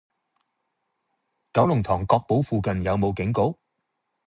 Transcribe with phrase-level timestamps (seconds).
[1.53, 3.39] 九龍塘珏堡附近有無警局？